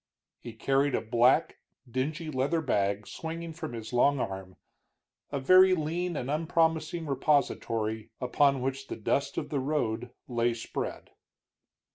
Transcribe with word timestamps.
He 0.39 0.53
carried 0.53 0.95
a 0.95 1.01
black, 1.01 1.59
dingy 1.87 2.31
leather 2.31 2.59
bag 2.61 3.05
swinging 3.05 3.53
from 3.53 3.73
his 3.73 3.93
long 3.93 4.19
arm, 4.19 4.55
a 5.31 5.39
very 5.39 5.75
lean 5.75 6.17
and 6.17 6.27
unpromising 6.31 7.05
repository, 7.05 8.09
upon 8.19 8.63
which 8.63 8.87
the 8.87 8.95
dust 8.95 9.37
of 9.37 9.49
the 9.51 9.59
road 9.59 10.09
lay 10.27 10.55
spread. 10.55 11.11